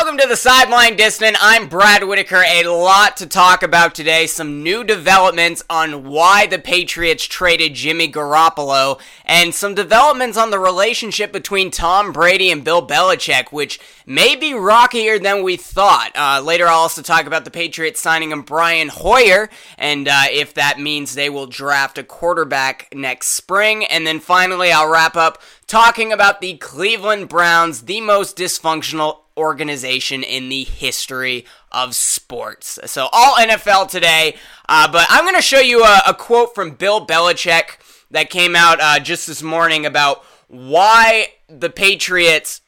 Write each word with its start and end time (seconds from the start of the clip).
Welcome 0.00 0.16
to 0.16 0.26
the 0.26 0.34
Sideline 0.34 0.96
Distant. 0.96 1.36
I'm 1.42 1.68
Brad 1.68 2.04
Whitaker. 2.04 2.42
A 2.42 2.64
lot 2.64 3.18
to 3.18 3.26
talk 3.26 3.62
about 3.62 3.94
today. 3.94 4.26
Some 4.26 4.62
new 4.62 4.82
developments 4.82 5.62
on 5.68 6.04
why 6.04 6.46
the 6.46 6.58
Patriots 6.58 7.26
traded 7.26 7.74
Jimmy 7.74 8.10
Garoppolo, 8.10 8.98
and 9.26 9.54
some 9.54 9.74
developments 9.74 10.38
on 10.38 10.50
the 10.50 10.58
relationship 10.58 11.32
between 11.32 11.70
Tom 11.70 12.12
Brady 12.12 12.50
and 12.50 12.64
Bill 12.64 12.84
Belichick, 12.84 13.52
which 13.52 13.78
may 14.06 14.34
be 14.34 14.54
rockier 14.54 15.18
than 15.18 15.42
we 15.42 15.58
thought. 15.58 16.12
Uh, 16.14 16.40
later, 16.42 16.66
I'll 16.66 16.78
also 16.78 17.02
talk 17.02 17.26
about 17.26 17.44
the 17.44 17.50
Patriots 17.50 18.00
signing 18.00 18.32
of 18.32 18.46
Brian 18.46 18.88
Hoyer, 18.88 19.50
and 19.76 20.08
uh, 20.08 20.22
if 20.30 20.54
that 20.54 20.80
means 20.80 21.14
they 21.14 21.28
will 21.28 21.46
draft 21.46 21.98
a 21.98 22.02
quarterback 22.02 22.88
next 22.94 23.28
spring. 23.28 23.84
And 23.84 24.06
then 24.06 24.18
finally, 24.18 24.72
I'll 24.72 24.90
wrap 24.90 25.14
up 25.14 25.42
talking 25.66 26.10
about 26.10 26.40
the 26.40 26.56
Cleveland 26.56 27.28
Browns, 27.28 27.82
the 27.82 28.00
most 28.00 28.38
dysfunctional 28.38 29.18
organization 29.40 30.22
in 30.22 30.50
the 30.50 30.64
history 30.64 31.46
of 31.72 31.94
sports. 31.94 32.78
So, 32.84 33.08
all 33.12 33.36
NFL 33.36 33.88
today, 33.88 34.36
uh, 34.68 34.90
but 34.92 35.06
I'm 35.08 35.24
going 35.24 35.34
to 35.34 35.42
show 35.42 35.60
you 35.60 35.82
a, 35.82 36.02
a, 36.08 36.14
quote 36.14 36.54
from 36.54 36.72
Bill 36.72 37.04
Belichick 37.04 37.78
that 38.10 38.28
came 38.30 38.54
out 38.54 38.80
uh, 38.80 39.00
just 39.00 39.26
this 39.26 39.42
morning 39.42 39.86
about 39.86 40.22
why 40.48 41.28
the 41.48 41.70
Patriots 41.70 42.60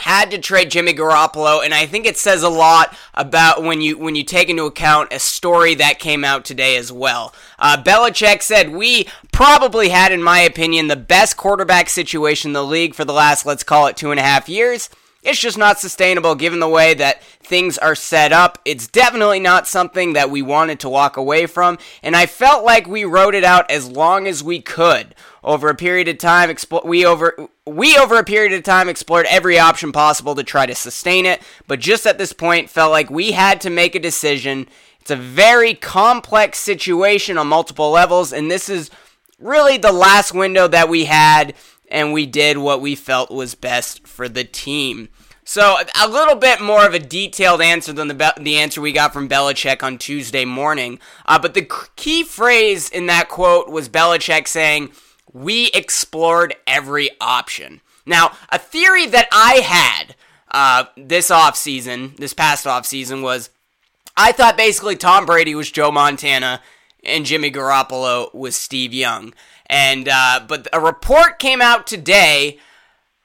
had 0.00 0.30
to 0.30 0.38
trade 0.38 0.70
Jimmy 0.70 0.94
Garoppolo, 0.94 1.62
and 1.62 1.74
I 1.74 1.84
think 1.84 2.06
it 2.06 2.16
says 2.16 2.42
a 2.42 2.48
lot 2.48 2.96
about 3.12 3.62
when 3.62 3.82
you 3.82 3.98
when 3.98 4.14
you 4.14 4.24
take 4.24 4.48
into 4.48 4.64
account 4.64 5.12
a 5.12 5.18
story 5.18 5.74
that 5.74 5.98
came 5.98 6.24
out 6.24 6.44
today 6.44 6.76
as 6.76 6.90
well. 6.90 7.34
Uh, 7.58 7.80
Belichick 7.82 8.42
said 8.42 8.70
we 8.70 9.06
probably 9.30 9.90
had, 9.90 10.10
in 10.10 10.22
my 10.22 10.40
opinion, 10.40 10.88
the 10.88 10.96
best 10.96 11.36
quarterback 11.36 11.90
situation 11.90 12.50
in 12.50 12.54
the 12.54 12.64
league 12.64 12.94
for 12.94 13.04
the 13.04 13.12
last 13.12 13.44
let's 13.44 13.62
call 13.62 13.86
it 13.86 13.96
two 13.96 14.10
and 14.10 14.18
a 14.18 14.22
half 14.22 14.48
years. 14.48 14.88
It's 15.22 15.38
just 15.38 15.58
not 15.58 15.78
sustainable 15.78 16.34
given 16.34 16.60
the 16.60 16.68
way 16.68 16.94
that 16.94 17.22
things 17.22 17.76
are 17.76 17.94
set 17.94 18.32
up. 18.32 18.58
It's 18.64 18.86
definitely 18.86 19.40
not 19.40 19.68
something 19.68 20.14
that 20.14 20.30
we 20.30 20.40
wanted 20.40 20.80
to 20.80 20.88
walk 20.88 21.18
away 21.18 21.46
from, 21.46 21.78
and 22.02 22.16
I 22.16 22.24
felt 22.24 22.64
like 22.64 22.86
we 22.86 23.04
wrote 23.04 23.34
it 23.34 23.44
out 23.44 23.70
as 23.70 23.86
long 23.86 24.26
as 24.26 24.42
we 24.42 24.62
could. 24.62 25.14
Over 25.44 25.68
a 25.68 25.74
period 25.74 26.08
of 26.08 26.18
time, 26.18 26.54
we 26.84 27.04
over 27.04 27.48
we 27.66 27.96
over 27.96 28.16
a 28.16 28.24
period 28.24 28.52
of 28.52 28.62
time 28.62 28.88
explored 28.88 29.26
every 29.26 29.58
option 29.58 29.92
possible 29.92 30.34
to 30.34 30.42
try 30.42 30.64
to 30.64 30.74
sustain 30.74 31.26
it, 31.26 31.42
but 31.66 31.80
just 31.80 32.06
at 32.06 32.18
this 32.18 32.32
point 32.32 32.70
felt 32.70 32.90
like 32.90 33.10
we 33.10 33.32
had 33.32 33.60
to 33.60 33.70
make 33.70 33.94
a 33.94 34.00
decision. 34.00 34.68
It's 35.00 35.10
a 35.10 35.16
very 35.16 35.74
complex 35.74 36.58
situation 36.58 37.36
on 37.36 37.46
multiple 37.46 37.90
levels, 37.90 38.32
and 38.32 38.50
this 38.50 38.68
is 38.68 38.90
really 39.38 39.78
the 39.78 39.92
last 39.92 40.34
window 40.34 40.68
that 40.68 40.88
we 40.88 41.06
had 41.06 41.54
and 41.90 42.12
we 42.12 42.26
did 42.26 42.58
what 42.58 42.80
we 42.80 42.94
felt 42.94 43.30
was 43.30 43.54
best 43.54 44.06
for 44.06 44.28
the 44.28 44.44
team. 44.44 45.08
So 45.44 45.78
a 46.00 46.08
little 46.08 46.36
bit 46.36 46.60
more 46.60 46.86
of 46.86 46.94
a 46.94 47.00
detailed 47.00 47.60
answer 47.60 47.92
than 47.92 48.08
the 48.08 48.14
be- 48.14 48.42
the 48.42 48.58
answer 48.58 48.80
we 48.80 48.92
got 48.92 49.12
from 49.12 49.28
Belichick 49.28 49.82
on 49.82 49.98
Tuesday 49.98 50.44
morning. 50.44 51.00
Uh, 51.26 51.40
but 51.40 51.54
the 51.54 51.68
key 51.96 52.22
phrase 52.22 52.88
in 52.88 53.06
that 53.06 53.28
quote 53.28 53.68
was 53.68 53.88
Belichick 53.88 54.46
saying, 54.46 54.92
"We 55.32 55.70
explored 55.74 56.54
every 56.68 57.10
option." 57.20 57.80
Now, 58.06 58.32
a 58.50 58.58
theory 58.58 59.06
that 59.06 59.28
I 59.32 59.54
had 59.56 60.14
uh, 60.52 60.84
this 60.96 61.30
offseason, 61.30 62.16
this 62.16 62.32
past 62.32 62.64
offseason, 62.64 63.22
was 63.22 63.50
I 64.16 64.32
thought 64.32 64.56
basically 64.56 64.94
Tom 64.94 65.26
Brady 65.26 65.54
was 65.54 65.70
Joe 65.70 65.90
Montana 65.90 66.60
and 67.04 67.26
Jimmy 67.26 67.50
Garoppolo 67.50 68.32
was 68.34 68.56
Steve 68.56 68.92
Young. 68.92 69.34
And 69.66 70.08
uh, 70.08 70.44
but 70.46 70.68
a 70.72 70.80
report 70.80 71.38
came 71.38 71.62
out 71.62 71.86
today 71.86 72.58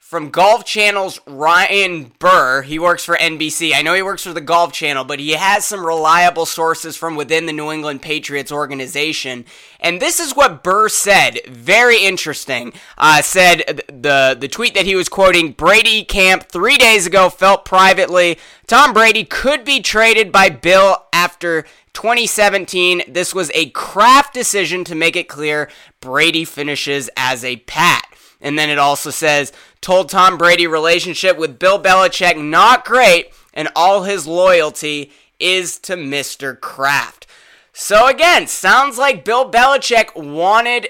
from 0.06 0.30
Golf 0.30 0.64
Channel's 0.64 1.18
Ryan 1.26 2.12
Burr. 2.20 2.62
He 2.62 2.78
works 2.78 3.04
for 3.04 3.16
NBC. 3.16 3.72
I 3.74 3.82
know 3.82 3.92
he 3.92 4.02
works 4.02 4.22
for 4.22 4.32
the 4.32 4.40
Golf 4.40 4.72
Channel, 4.72 5.02
but 5.02 5.18
he 5.18 5.32
has 5.32 5.64
some 5.64 5.84
reliable 5.84 6.46
sources 6.46 6.96
from 6.96 7.16
within 7.16 7.46
the 7.46 7.52
New 7.52 7.72
England 7.72 8.02
Patriots 8.02 8.52
organization. 8.52 9.44
And 9.80 10.00
this 10.00 10.20
is 10.20 10.36
what 10.36 10.62
Burr 10.62 10.88
said. 10.88 11.40
Very 11.48 12.04
interesting. 12.04 12.72
Uh, 12.96 13.20
said 13.20 13.82
the 13.88 14.36
the 14.38 14.46
tweet 14.46 14.74
that 14.74 14.86
he 14.86 14.94
was 14.94 15.08
quoting 15.08 15.50
Brady 15.50 16.04
camp 16.04 16.44
three 16.44 16.78
days 16.78 17.04
ago 17.04 17.28
felt 17.28 17.64
privately 17.64 18.38
Tom 18.68 18.92
Brady 18.92 19.24
could 19.24 19.64
be 19.64 19.80
traded 19.80 20.30
by 20.30 20.50
Bill 20.50 21.04
after 21.12 21.66
2017. 21.96 23.04
This 23.08 23.34
was 23.34 23.50
a 23.54 23.70
Kraft 23.70 24.34
decision 24.34 24.84
to 24.84 24.94
make 24.94 25.16
it 25.16 25.30
clear 25.30 25.70
Brady 26.00 26.44
finishes 26.44 27.08
as 27.16 27.42
a 27.42 27.56
Pat. 27.56 28.04
And 28.38 28.58
then 28.58 28.68
it 28.68 28.78
also 28.78 29.08
says, 29.08 29.50
told 29.80 30.10
Tom 30.10 30.36
Brady 30.36 30.66
relationship 30.66 31.38
with 31.38 31.58
Bill 31.58 31.82
Belichick 31.82 32.36
not 32.36 32.84
great, 32.84 33.32
and 33.54 33.70
all 33.74 34.02
his 34.02 34.26
loyalty 34.26 35.10
is 35.40 35.78
to 35.80 35.96
Mr. 35.96 36.60
Kraft. 36.60 37.26
So 37.72 38.06
again, 38.08 38.46
sounds 38.46 38.98
like 38.98 39.24
Bill 39.24 39.50
Belichick 39.50 40.14
wanted 40.14 40.88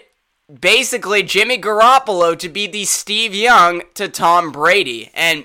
basically 0.60 1.22
Jimmy 1.22 1.56
Garoppolo 1.56 2.36
to 2.36 2.48
be 2.48 2.66
the 2.66 2.84
Steve 2.84 3.32
Young 3.32 3.82
to 3.94 4.08
Tom 4.08 4.50
Brady. 4.50 5.12
And 5.14 5.44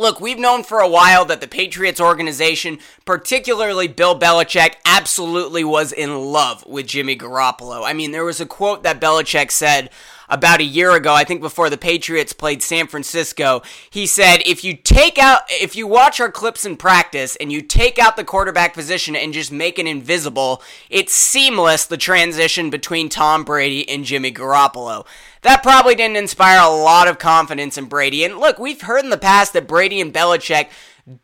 Look, 0.00 0.18
we've 0.18 0.38
known 0.38 0.62
for 0.62 0.80
a 0.80 0.88
while 0.88 1.26
that 1.26 1.42
the 1.42 1.46
Patriots 1.46 2.00
organization, 2.00 2.78
particularly 3.04 3.86
Bill 3.86 4.18
Belichick, 4.18 4.76
absolutely 4.86 5.62
was 5.62 5.92
in 5.92 6.32
love 6.32 6.66
with 6.66 6.86
Jimmy 6.86 7.14
Garoppolo. 7.16 7.84
I 7.84 7.92
mean, 7.92 8.10
there 8.10 8.24
was 8.24 8.40
a 8.40 8.46
quote 8.46 8.82
that 8.82 8.98
Belichick 8.98 9.50
said 9.50 9.90
about 10.30 10.60
a 10.60 10.64
year 10.64 10.92
ago, 10.92 11.12
I 11.12 11.24
think 11.24 11.40
before 11.40 11.68
the 11.68 11.76
Patriots 11.76 12.32
played 12.32 12.62
San 12.62 12.86
Francisco. 12.86 13.62
He 13.90 14.06
said, 14.06 14.38
if 14.46 14.64
you 14.64 14.74
take 14.76 15.18
out, 15.18 15.42
if 15.50 15.76
you 15.76 15.86
watch 15.86 16.20
our 16.20 16.30
clips 16.30 16.64
in 16.64 16.76
practice 16.76 17.36
and 17.36 17.52
you 17.52 17.60
take 17.60 17.98
out 17.98 18.16
the 18.16 18.24
quarterback 18.24 18.72
position 18.72 19.16
and 19.16 19.32
just 19.32 19.50
make 19.50 19.78
it 19.78 19.86
invisible, 19.86 20.62
it's 20.88 21.12
seamless 21.12 21.84
the 21.84 21.96
transition 21.96 22.70
between 22.70 23.08
Tom 23.08 23.44
Brady 23.44 23.88
and 23.88 24.04
Jimmy 24.04 24.32
Garoppolo. 24.32 25.06
That 25.42 25.62
probably 25.62 25.94
didn't 25.94 26.16
inspire 26.16 26.60
a 26.60 26.68
lot 26.68 27.08
of 27.08 27.18
confidence 27.18 27.76
in 27.76 27.86
Brady. 27.86 28.24
And 28.24 28.38
look, 28.38 28.58
we've 28.58 28.82
heard 28.82 29.04
in 29.04 29.10
the 29.10 29.18
past 29.18 29.52
that 29.54 29.66
Brady 29.66 30.00
and 30.00 30.14
Belichick 30.14 30.68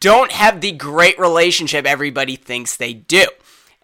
don't 0.00 0.33
have 0.33 0.61
the 0.61 0.72
great 0.72 1.19
relationship 1.19 1.87
everybody 1.87 2.34
thinks 2.34 2.77
they 2.77 2.93
do. 2.93 3.27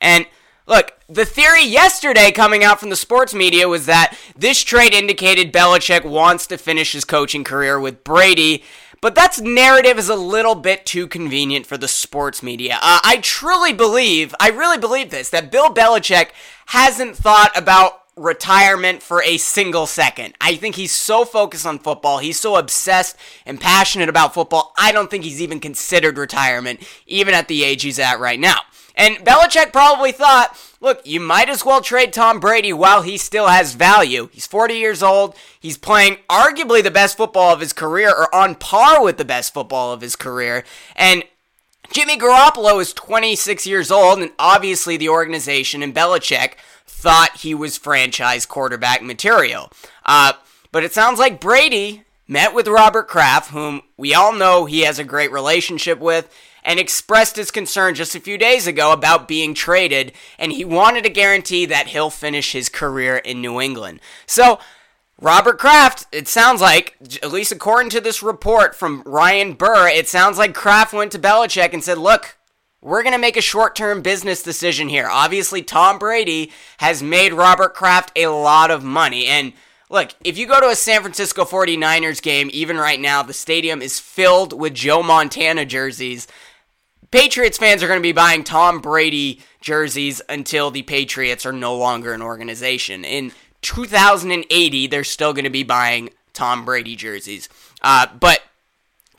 And 0.00 0.26
Look, 0.66 0.92
the 1.08 1.24
theory 1.24 1.64
yesterday 1.64 2.30
coming 2.30 2.62
out 2.62 2.78
from 2.78 2.90
the 2.90 2.96
sports 2.96 3.34
media 3.34 3.68
was 3.68 3.86
that 3.86 4.16
this 4.36 4.62
trade 4.62 4.94
indicated 4.94 5.52
Belichick 5.52 6.04
wants 6.04 6.46
to 6.46 6.56
finish 6.56 6.92
his 6.92 7.04
coaching 7.04 7.42
career 7.42 7.80
with 7.80 8.04
Brady, 8.04 8.62
but 9.00 9.16
that 9.16 9.40
narrative 9.40 9.98
is 9.98 10.08
a 10.08 10.14
little 10.14 10.54
bit 10.54 10.86
too 10.86 11.08
convenient 11.08 11.66
for 11.66 11.76
the 11.76 11.88
sports 11.88 12.42
media. 12.42 12.74
Uh, 12.74 13.00
I 13.02 13.18
truly 13.22 13.72
believe, 13.72 14.34
I 14.38 14.50
really 14.50 14.78
believe 14.78 15.10
this, 15.10 15.30
that 15.30 15.50
Bill 15.50 15.74
Belichick 15.74 16.28
hasn't 16.66 17.16
thought 17.16 17.50
about 17.56 17.98
retirement 18.14 19.02
for 19.02 19.22
a 19.22 19.38
single 19.38 19.86
second. 19.86 20.34
I 20.40 20.54
think 20.56 20.76
he's 20.76 20.92
so 20.92 21.24
focused 21.24 21.66
on 21.66 21.78
football. 21.78 22.18
He's 22.18 22.38
so 22.38 22.56
obsessed 22.56 23.16
and 23.46 23.60
passionate 23.60 24.08
about 24.08 24.34
football. 24.34 24.72
I 24.76 24.92
don't 24.92 25.10
think 25.10 25.24
he's 25.24 25.40
even 25.42 25.60
considered 25.60 26.18
retirement, 26.18 26.86
even 27.06 27.34
at 27.34 27.48
the 27.48 27.64
age 27.64 27.82
he's 27.82 27.98
at 27.98 28.20
right 28.20 28.38
now. 28.38 28.60
And 28.94 29.16
Belichick 29.18 29.72
probably 29.72 30.12
thought, 30.12 30.58
look, 30.80 31.00
you 31.06 31.20
might 31.20 31.48
as 31.48 31.64
well 31.64 31.80
trade 31.80 32.12
Tom 32.12 32.40
Brady 32.40 32.72
while 32.72 33.02
he 33.02 33.16
still 33.16 33.48
has 33.48 33.74
value. 33.74 34.28
He's 34.32 34.46
40 34.46 34.74
years 34.74 35.02
old. 35.02 35.34
He's 35.58 35.78
playing 35.78 36.18
arguably 36.28 36.82
the 36.82 36.90
best 36.90 37.16
football 37.16 37.52
of 37.52 37.60
his 37.60 37.72
career 37.72 38.10
or 38.10 38.34
on 38.34 38.54
par 38.54 39.02
with 39.02 39.16
the 39.16 39.24
best 39.24 39.54
football 39.54 39.92
of 39.92 40.00
his 40.00 40.16
career. 40.16 40.64
And 40.94 41.24
Jimmy 41.90 42.16
Garoppolo 42.16 42.80
is 42.80 42.92
26 42.94 43.66
years 43.66 43.90
old, 43.90 44.18
and 44.20 44.32
obviously 44.38 44.96
the 44.96 45.10
organization 45.10 45.82
and 45.82 45.94
Belichick 45.94 46.54
thought 46.86 47.38
he 47.38 47.54
was 47.54 47.76
franchise 47.76 48.46
quarterback 48.46 49.02
material. 49.02 49.70
Uh, 50.06 50.32
but 50.70 50.84
it 50.84 50.92
sounds 50.94 51.18
like 51.18 51.40
Brady 51.40 52.04
met 52.26 52.54
with 52.54 52.66
Robert 52.66 53.08
Kraft, 53.08 53.50
whom 53.50 53.82
we 53.96 54.14
all 54.14 54.32
know 54.32 54.64
he 54.64 54.80
has 54.82 54.98
a 54.98 55.04
great 55.04 55.30
relationship 55.30 55.98
with 55.98 56.32
and 56.62 56.78
expressed 56.78 57.36
his 57.36 57.50
concern 57.50 57.94
just 57.94 58.14
a 58.14 58.20
few 58.20 58.38
days 58.38 58.66
ago 58.66 58.92
about 58.92 59.28
being 59.28 59.54
traded, 59.54 60.12
and 60.38 60.52
he 60.52 60.64
wanted 60.64 61.06
a 61.06 61.10
guarantee 61.10 61.66
that 61.66 61.88
he'll 61.88 62.10
finish 62.10 62.52
his 62.52 62.68
career 62.68 63.16
in 63.16 63.40
New 63.40 63.60
England. 63.60 64.00
So, 64.26 64.58
Robert 65.20 65.58
Kraft, 65.58 66.06
it 66.10 66.26
sounds 66.26 66.60
like, 66.60 66.96
at 67.22 67.30
least 67.30 67.52
according 67.52 67.90
to 67.90 68.00
this 68.00 68.22
report 68.22 68.74
from 68.74 69.02
Ryan 69.06 69.52
Burr, 69.52 69.88
it 69.88 70.08
sounds 70.08 70.38
like 70.38 70.54
Kraft 70.54 70.92
went 70.92 71.12
to 71.12 71.18
Belichick 71.18 71.72
and 71.72 71.82
said, 71.82 71.98
Look, 71.98 72.36
we're 72.82 73.04
going 73.04 73.14
to 73.14 73.20
make 73.20 73.36
a 73.36 73.42
short 73.42 73.76
term 73.76 74.02
business 74.02 74.42
decision 74.42 74.88
here. 74.88 75.08
Obviously, 75.08 75.62
Tom 75.62 75.98
Brady 75.98 76.50
has 76.78 77.02
made 77.02 77.32
Robert 77.32 77.74
Kraft 77.74 78.10
a 78.16 78.26
lot 78.26 78.72
of 78.72 78.82
money. 78.82 79.26
And 79.26 79.52
look, 79.88 80.10
if 80.24 80.36
you 80.36 80.48
go 80.48 80.60
to 80.60 80.68
a 80.68 80.74
San 80.74 81.00
Francisco 81.00 81.44
49ers 81.44 82.20
game, 82.20 82.50
even 82.52 82.76
right 82.76 82.98
now, 82.98 83.22
the 83.22 83.32
stadium 83.32 83.80
is 83.80 84.00
filled 84.00 84.58
with 84.58 84.74
Joe 84.74 85.02
Montana 85.02 85.64
jerseys. 85.64 86.26
Patriots 87.12 87.58
fans 87.58 87.82
are 87.82 87.88
going 87.88 88.00
to 88.00 88.02
be 88.02 88.12
buying 88.12 88.42
Tom 88.42 88.80
Brady 88.80 89.40
jerseys 89.60 90.22
until 90.30 90.70
the 90.70 90.82
Patriots 90.82 91.44
are 91.44 91.52
no 91.52 91.76
longer 91.76 92.14
an 92.14 92.22
organization. 92.22 93.04
In 93.04 93.32
2080, 93.60 94.86
they're 94.86 95.04
still 95.04 95.34
going 95.34 95.44
to 95.44 95.50
be 95.50 95.62
buying 95.62 96.08
Tom 96.32 96.64
Brady 96.64 96.96
jerseys. 96.96 97.50
Uh, 97.82 98.06
but 98.18 98.40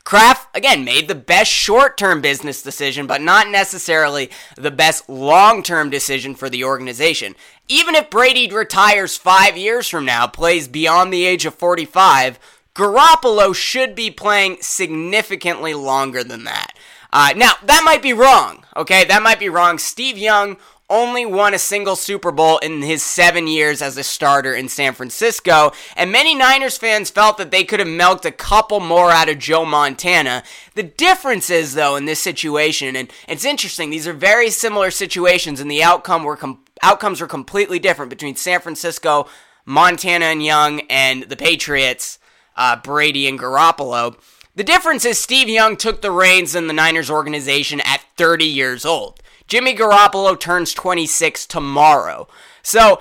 Kraft, 0.02 0.54
again, 0.56 0.84
made 0.84 1.06
the 1.06 1.14
best 1.14 1.52
short 1.52 1.96
term 1.96 2.20
business 2.20 2.62
decision, 2.62 3.06
but 3.06 3.22
not 3.22 3.48
necessarily 3.48 4.28
the 4.56 4.72
best 4.72 5.08
long 5.08 5.62
term 5.62 5.88
decision 5.88 6.34
for 6.34 6.50
the 6.50 6.64
organization. 6.64 7.36
Even 7.68 7.94
if 7.94 8.10
Brady 8.10 8.50
retires 8.50 9.16
five 9.16 9.56
years 9.56 9.88
from 9.88 10.04
now, 10.04 10.26
plays 10.26 10.66
beyond 10.66 11.12
the 11.12 11.24
age 11.24 11.46
of 11.46 11.54
45, 11.54 12.40
Garoppolo 12.74 13.54
should 13.54 13.94
be 13.94 14.10
playing 14.10 14.58
significantly 14.60 15.74
longer 15.74 16.24
than 16.24 16.42
that. 16.42 16.72
Uh, 17.14 17.32
now, 17.36 17.52
that 17.62 17.82
might 17.84 18.02
be 18.02 18.12
wrong, 18.12 18.64
okay? 18.76 19.04
That 19.04 19.22
might 19.22 19.38
be 19.38 19.48
wrong. 19.48 19.78
Steve 19.78 20.18
Young 20.18 20.56
only 20.90 21.24
won 21.24 21.54
a 21.54 21.58
single 21.60 21.94
Super 21.94 22.32
Bowl 22.32 22.58
in 22.58 22.82
his 22.82 23.04
seven 23.04 23.46
years 23.46 23.80
as 23.80 23.96
a 23.96 24.02
starter 24.02 24.52
in 24.52 24.68
San 24.68 24.94
Francisco, 24.94 25.70
and 25.96 26.10
many 26.10 26.34
Niners 26.34 26.76
fans 26.76 27.10
felt 27.10 27.38
that 27.38 27.52
they 27.52 27.62
could 27.62 27.78
have 27.78 27.88
milked 27.88 28.24
a 28.24 28.32
couple 28.32 28.80
more 28.80 29.12
out 29.12 29.28
of 29.28 29.38
Joe 29.38 29.64
Montana. 29.64 30.42
The 30.74 30.82
difference 30.82 31.50
is, 31.50 31.74
though, 31.74 31.94
in 31.94 32.04
this 32.06 32.18
situation, 32.18 32.96
and 32.96 33.08
it's 33.28 33.44
interesting, 33.44 33.90
these 33.90 34.08
are 34.08 34.12
very 34.12 34.50
similar 34.50 34.90
situations, 34.90 35.60
and 35.60 35.70
the 35.70 35.84
outcome 35.84 36.24
were 36.24 36.36
com- 36.36 36.64
outcomes 36.82 37.20
were 37.20 37.28
completely 37.28 37.78
different 37.78 38.10
between 38.10 38.34
San 38.34 38.60
Francisco, 38.60 39.28
Montana 39.64 40.24
and 40.24 40.44
Young, 40.44 40.80
and 40.90 41.22
the 41.22 41.36
Patriots, 41.36 42.18
uh, 42.56 42.74
Brady 42.74 43.28
and 43.28 43.38
Garoppolo. 43.38 44.16
The 44.56 44.64
difference 44.64 45.04
is 45.04 45.20
Steve 45.20 45.48
Young 45.48 45.76
took 45.76 46.00
the 46.00 46.12
reins 46.12 46.54
in 46.54 46.68
the 46.68 46.72
Niners 46.72 47.10
organization 47.10 47.80
at 47.80 48.04
30 48.16 48.44
years 48.44 48.84
old. 48.84 49.20
Jimmy 49.48 49.74
Garoppolo 49.74 50.38
turns 50.38 50.72
26 50.72 51.44
tomorrow. 51.46 52.28
So, 52.62 53.00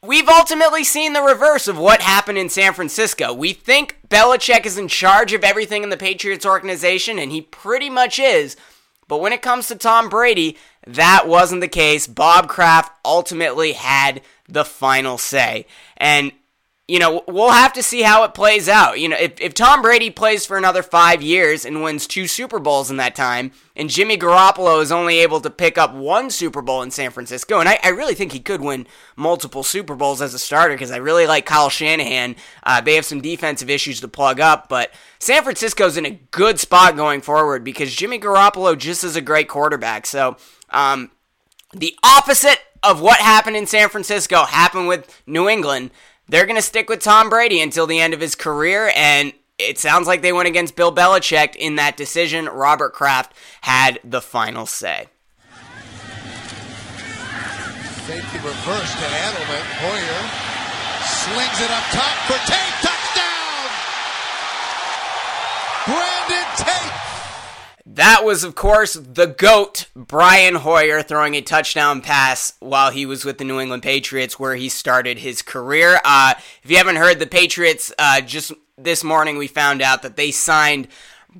we've 0.00 0.28
ultimately 0.28 0.84
seen 0.84 1.12
the 1.12 1.22
reverse 1.22 1.66
of 1.66 1.76
what 1.76 2.02
happened 2.02 2.38
in 2.38 2.48
San 2.48 2.72
Francisco. 2.72 3.34
We 3.34 3.52
think 3.52 3.98
Belichick 4.08 4.64
is 4.64 4.78
in 4.78 4.86
charge 4.86 5.32
of 5.32 5.42
everything 5.42 5.82
in 5.82 5.90
the 5.90 5.96
Patriots 5.96 6.46
organization, 6.46 7.18
and 7.18 7.32
he 7.32 7.42
pretty 7.42 7.90
much 7.90 8.20
is. 8.20 8.56
But 9.08 9.20
when 9.20 9.32
it 9.32 9.42
comes 9.42 9.66
to 9.66 9.74
Tom 9.74 10.08
Brady, 10.08 10.56
that 10.86 11.26
wasn't 11.26 11.62
the 11.62 11.68
case. 11.68 12.06
Bob 12.06 12.48
Kraft 12.48 12.92
ultimately 13.04 13.72
had 13.72 14.22
the 14.48 14.64
final 14.64 15.18
say. 15.18 15.66
And 15.96 16.30
you 16.90 16.98
know, 16.98 17.22
we'll 17.28 17.52
have 17.52 17.72
to 17.74 17.84
see 17.84 18.02
how 18.02 18.24
it 18.24 18.34
plays 18.34 18.68
out. 18.68 18.98
You 18.98 19.10
know, 19.10 19.16
if, 19.16 19.40
if 19.40 19.54
Tom 19.54 19.80
Brady 19.80 20.10
plays 20.10 20.44
for 20.44 20.58
another 20.58 20.82
five 20.82 21.22
years 21.22 21.64
and 21.64 21.84
wins 21.84 22.04
two 22.04 22.26
Super 22.26 22.58
Bowls 22.58 22.90
in 22.90 22.96
that 22.96 23.14
time, 23.14 23.52
and 23.76 23.88
Jimmy 23.88 24.18
Garoppolo 24.18 24.82
is 24.82 24.90
only 24.90 25.20
able 25.20 25.40
to 25.40 25.50
pick 25.50 25.78
up 25.78 25.94
one 25.94 26.30
Super 26.30 26.60
Bowl 26.60 26.82
in 26.82 26.90
San 26.90 27.12
Francisco, 27.12 27.60
and 27.60 27.68
I, 27.68 27.78
I 27.84 27.90
really 27.90 28.14
think 28.14 28.32
he 28.32 28.40
could 28.40 28.60
win 28.60 28.88
multiple 29.14 29.62
Super 29.62 29.94
Bowls 29.94 30.20
as 30.20 30.34
a 30.34 30.38
starter 30.38 30.74
because 30.74 30.90
I 30.90 30.96
really 30.96 31.28
like 31.28 31.46
Kyle 31.46 31.70
Shanahan. 31.70 32.34
Uh, 32.64 32.80
they 32.80 32.96
have 32.96 33.04
some 33.04 33.20
defensive 33.20 33.70
issues 33.70 34.00
to 34.00 34.08
plug 34.08 34.40
up, 34.40 34.68
but 34.68 34.92
San 35.20 35.44
Francisco's 35.44 35.96
in 35.96 36.06
a 36.06 36.18
good 36.32 36.58
spot 36.58 36.96
going 36.96 37.20
forward 37.20 37.62
because 37.62 37.94
Jimmy 37.94 38.18
Garoppolo 38.18 38.76
just 38.76 39.04
is 39.04 39.14
a 39.14 39.20
great 39.20 39.46
quarterback. 39.46 40.06
So, 40.06 40.36
um, 40.70 41.12
the 41.72 41.96
opposite 42.02 42.58
of 42.82 43.00
what 43.00 43.18
happened 43.18 43.56
in 43.56 43.66
San 43.66 43.88
Francisco 43.88 44.44
happened 44.44 44.88
with 44.88 45.22
New 45.24 45.48
England 45.48 45.92
they're 46.30 46.46
going 46.46 46.56
to 46.56 46.62
stick 46.62 46.88
with 46.88 47.00
Tom 47.00 47.28
Brady 47.28 47.60
until 47.60 47.86
the 47.86 48.00
end 48.00 48.14
of 48.14 48.20
his 48.20 48.36
career, 48.36 48.92
and 48.94 49.32
it 49.58 49.78
sounds 49.78 50.06
like 50.06 50.22
they 50.22 50.32
went 50.32 50.48
against 50.48 50.76
Bill 50.76 50.94
Belichick 50.94 51.56
in 51.56 51.74
that 51.76 51.96
decision. 51.96 52.46
Robert 52.46 52.92
Kraft 52.92 53.34
had 53.62 53.98
the 54.04 54.22
final 54.22 54.64
say. 54.64 55.08
Safety 58.06 58.38
reverse 58.38 58.94
to 58.94 59.06
Edelman. 59.06 59.66
Hoyer 59.82 60.22
slings 61.04 61.60
it 61.60 61.70
up 61.70 61.84
top 61.90 62.16
for 62.26 62.38
Tate. 62.46 62.74
Touchdown! 62.80 63.70
Tate 65.86 66.19
that 68.00 68.24
was, 68.24 68.44
of 68.44 68.54
course, 68.54 68.94
the 68.94 69.26
GOAT, 69.26 69.86
Brian 69.94 70.54
Hoyer, 70.54 71.02
throwing 71.02 71.34
a 71.34 71.42
touchdown 71.42 72.00
pass 72.00 72.54
while 72.58 72.90
he 72.90 73.04
was 73.04 73.26
with 73.26 73.36
the 73.36 73.44
New 73.44 73.60
England 73.60 73.82
Patriots, 73.82 74.38
where 74.38 74.54
he 74.54 74.70
started 74.70 75.18
his 75.18 75.42
career. 75.42 76.00
Uh, 76.02 76.32
if 76.62 76.70
you 76.70 76.78
haven't 76.78 76.96
heard, 76.96 77.18
the 77.18 77.26
Patriots, 77.26 77.92
uh, 77.98 78.22
just 78.22 78.52
this 78.78 79.04
morning 79.04 79.36
we 79.36 79.46
found 79.46 79.82
out 79.82 80.00
that 80.00 80.16
they 80.16 80.30
signed 80.30 80.88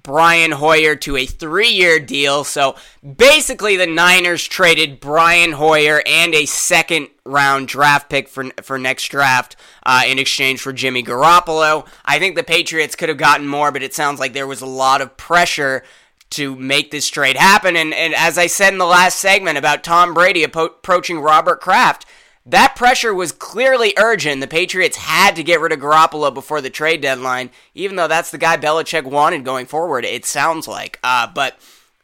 Brian 0.02 0.52
Hoyer 0.52 0.94
to 0.96 1.16
a 1.16 1.24
three 1.24 1.70
year 1.70 1.98
deal. 1.98 2.44
So 2.44 2.76
basically, 3.16 3.78
the 3.78 3.86
Niners 3.86 4.46
traded 4.46 5.00
Brian 5.00 5.52
Hoyer 5.52 6.02
and 6.04 6.34
a 6.34 6.44
second 6.44 7.08
round 7.24 7.68
draft 7.68 8.10
pick 8.10 8.28
for, 8.28 8.50
for 8.62 8.78
next 8.78 9.08
draft 9.08 9.56
uh, 9.84 10.02
in 10.06 10.18
exchange 10.18 10.60
for 10.60 10.74
Jimmy 10.74 11.02
Garoppolo. 11.02 11.86
I 12.04 12.18
think 12.18 12.36
the 12.36 12.44
Patriots 12.44 12.96
could 12.96 13.08
have 13.08 13.18
gotten 13.18 13.48
more, 13.48 13.72
but 13.72 13.82
it 13.82 13.94
sounds 13.94 14.20
like 14.20 14.34
there 14.34 14.46
was 14.46 14.60
a 14.60 14.66
lot 14.66 15.00
of 15.00 15.16
pressure 15.16 15.82
to 16.30 16.54
make 16.56 16.90
this 16.90 17.08
trade 17.08 17.36
happen. 17.36 17.76
And, 17.76 17.92
and 17.92 18.14
as 18.14 18.38
I 18.38 18.46
said 18.46 18.72
in 18.72 18.78
the 18.78 18.86
last 18.86 19.18
segment 19.18 19.58
about 19.58 19.84
Tom 19.84 20.14
Brady 20.14 20.44
approaching 20.44 21.20
Robert 21.20 21.60
Kraft, 21.60 22.06
that 22.46 22.74
pressure 22.76 23.12
was 23.12 23.32
clearly 23.32 23.94
urgent. 23.98 24.40
The 24.40 24.46
Patriots 24.46 24.96
had 24.96 25.36
to 25.36 25.42
get 25.42 25.60
rid 25.60 25.72
of 25.72 25.80
Garoppolo 25.80 26.32
before 26.32 26.60
the 26.60 26.70
trade 26.70 27.00
deadline, 27.00 27.50
even 27.74 27.96
though 27.96 28.08
that's 28.08 28.30
the 28.30 28.38
guy 28.38 28.56
Belichick 28.56 29.04
wanted 29.04 29.44
going 29.44 29.66
forward, 29.66 30.04
it 30.04 30.24
sounds 30.24 30.66
like. 30.66 30.98
Uh, 31.04 31.26
but 31.26 31.58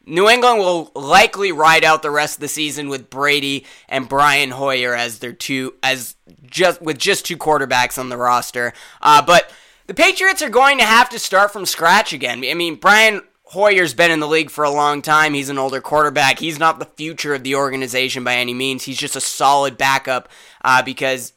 New 0.05 0.29
England 0.29 0.59
will 0.59 0.93
likely 0.95 1.53
ride 1.53 1.85
out 1.85 2.03
the 2.03 2.11
rest 2.11 2.37
of 2.37 2.41
the 2.41 2.49
season 2.49 2.89
with 2.89 3.11
Brady 3.11 3.65
and 3.89 4.09
Brian 4.09 4.51
Hoyer 4.51 4.95
as 4.95 5.19
their 5.19 5.33
two, 5.33 5.75
as 5.83 6.15
just 6.45 6.83
with 6.83 6.99
just 6.99 7.27
two 7.27 7.37
quarterbacks 7.37 7.99
on 7.99 8.09
the 8.09 8.17
roster. 8.17 8.73
Uh, 9.01 9.23
but 9.23 9.51
the 9.87 9.95
Patriots 9.95 10.43
are 10.43 10.51
going 10.51 10.79
to 10.79 10.85
have 10.85 11.09
to 11.11 11.19
start 11.19 11.53
from 11.53 11.67
scratch 11.67 12.13
again. 12.13 12.45
I 12.45 12.55
mean, 12.55 12.77
Brian 12.77 13.23
Hoyer's 13.51 13.95
been 13.95 14.11
in 14.11 14.19
the 14.19 14.27
league 14.27 14.51
for 14.51 14.65
a 14.65 14.71
long 14.71 15.03
time. 15.03 15.33
He's 15.33 15.49
an 15.49 15.59
older 15.59 15.81
quarterback. 15.81 16.41
He's 16.41 16.59
not 16.59 16.81
the 16.81 16.85
future 16.85 17.33
of 17.33 17.45
the 17.45 17.55
organization 17.55 18.25
by 18.25 18.37
any 18.37 18.55
means. 18.55 18.85
He's 18.85 18.99
just 18.99 19.15
a 19.15 19.21
solid 19.21 19.79
backup 19.79 20.29
uh, 20.65 20.83
because 20.83 21.33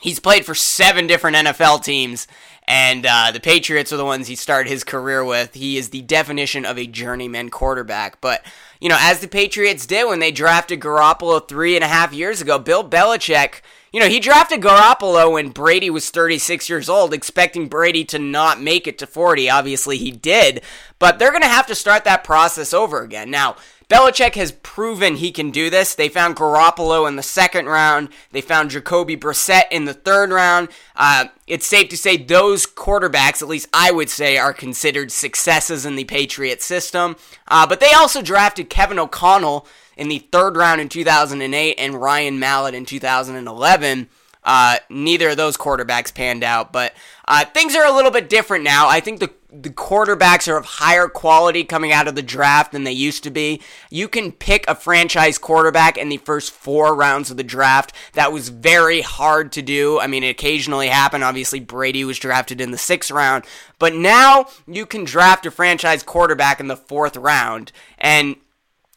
he's 0.00 0.18
played 0.18 0.46
for 0.46 0.54
seven 0.54 1.06
different 1.06 1.36
NFL 1.36 1.84
teams, 1.84 2.26
and 2.66 3.04
uh, 3.04 3.30
the 3.30 3.40
Patriots 3.40 3.92
are 3.92 3.98
the 3.98 4.06
ones 4.06 4.26
he 4.26 4.36
started 4.36 4.70
his 4.70 4.84
career 4.84 5.22
with. 5.22 5.52
He 5.52 5.76
is 5.76 5.90
the 5.90 6.00
definition 6.00 6.64
of 6.64 6.78
a 6.78 6.86
journeyman 6.86 7.50
quarterback. 7.50 8.22
But, 8.22 8.42
you 8.80 8.88
know, 8.88 8.98
as 8.98 9.20
the 9.20 9.28
Patriots 9.28 9.84
did 9.84 10.08
when 10.08 10.20
they 10.20 10.30
drafted 10.30 10.80
Garoppolo 10.80 11.46
three 11.46 11.74
and 11.74 11.84
a 11.84 11.88
half 11.88 12.14
years 12.14 12.40
ago, 12.40 12.58
Bill 12.58 12.88
Belichick 12.88 13.60
you 13.94 14.00
know, 14.00 14.08
he 14.08 14.18
drafted 14.18 14.60
Garoppolo 14.60 15.34
when 15.34 15.50
Brady 15.50 15.88
was 15.88 16.10
36 16.10 16.68
years 16.68 16.88
old, 16.88 17.14
expecting 17.14 17.68
Brady 17.68 18.04
to 18.06 18.18
not 18.18 18.60
make 18.60 18.88
it 18.88 18.98
to 18.98 19.06
40. 19.06 19.48
Obviously, 19.48 19.98
he 19.98 20.10
did, 20.10 20.62
but 20.98 21.20
they're 21.20 21.30
going 21.30 21.42
to 21.42 21.48
have 21.48 21.68
to 21.68 21.76
start 21.76 22.02
that 22.02 22.24
process 22.24 22.74
over 22.74 23.02
again. 23.02 23.30
Now, 23.30 23.54
Belichick 23.88 24.34
has 24.34 24.50
proven 24.50 25.14
he 25.14 25.30
can 25.30 25.52
do 25.52 25.70
this. 25.70 25.94
They 25.94 26.08
found 26.08 26.34
Garoppolo 26.34 27.06
in 27.06 27.14
the 27.14 27.22
second 27.22 27.66
round. 27.66 28.08
They 28.32 28.40
found 28.40 28.70
Jacoby 28.70 29.16
Brissett 29.16 29.64
in 29.70 29.84
the 29.84 29.94
third 29.94 30.30
round. 30.30 30.70
Uh, 30.96 31.26
it's 31.46 31.66
safe 31.66 31.88
to 31.90 31.96
say 31.96 32.16
those 32.16 32.66
quarterbacks, 32.66 33.42
at 33.42 33.48
least 33.48 33.68
I 33.72 33.92
would 33.92 34.10
say, 34.10 34.36
are 34.38 34.52
considered 34.52 35.12
successes 35.12 35.86
in 35.86 35.94
the 35.94 36.02
Patriot 36.02 36.62
system. 36.62 37.14
Uh, 37.46 37.64
but 37.64 37.78
they 37.78 37.92
also 37.92 38.22
drafted 38.22 38.68
Kevin 38.68 38.98
O'Connell 38.98 39.68
in 39.96 40.08
the 40.08 40.18
third 40.18 40.56
round 40.56 40.80
in 40.80 40.88
2008 40.88 41.74
and 41.78 41.94
Ryan 41.94 42.38
Mallett 42.38 42.74
in 42.74 42.84
2011. 42.84 44.08
Uh, 44.42 44.76
neither 44.90 45.30
of 45.30 45.38
those 45.38 45.56
quarterbacks 45.56 46.14
panned 46.14 46.44
out, 46.44 46.70
but 46.70 46.92
uh, 47.26 47.46
things 47.46 47.74
are 47.74 47.86
a 47.86 47.92
little 47.92 48.10
bit 48.10 48.28
different 48.28 48.62
now. 48.62 48.88
I 48.88 49.00
think 49.00 49.20
the 49.20 49.30
the 49.62 49.70
quarterbacks 49.70 50.48
are 50.48 50.56
of 50.56 50.64
higher 50.64 51.06
quality 51.06 51.62
coming 51.64 51.92
out 51.92 52.08
of 52.08 52.14
the 52.14 52.22
draft 52.22 52.72
than 52.72 52.84
they 52.84 52.92
used 52.92 53.22
to 53.22 53.30
be. 53.30 53.60
You 53.88 54.08
can 54.08 54.32
pick 54.32 54.66
a 54.66 54.74
franchise 54.74 55.38
quarterback 55.38 55.96
in 55.96 56.08
the 56.08 56.16
first 56.16 56.50
four 56.50 56.94
rounds 56.94 57.30
of 57.30 57.36
the 57.36 57.44
draft. 57.44 57.92
That 58.14 58.32
was 58.32 58.48
very 58.48 59.00
hard 59.00 59.52
to 59.52 59.62
do. 59.62 60.00
I 60.00 60.08
mean, 60.08 60.24
it 60.24 60.30
occasionally 60.30 60.88
happened. 60.88 61.22
Obviously, 61.22 61.60
Brady 61.60 62.04
was 62.04 62.18
drafted 62.18 62.60
in 62.60 62.72
the 62.72 62.78
sixth 62.78 63.10
round, 63.10 63.44
but 63.78 63.94
now 63.94 64.46
you 64.66 64.86
can 64.86 65.04
draft 65.04 65.46
a 65.46 65.50
franchise 65.50 66.02
quarterback 66.02 66.58
in 66.58 66.66
the 66.66 66.76
fourth 66.76 67.16
round, 67.16 67.70
and 67.96 68.36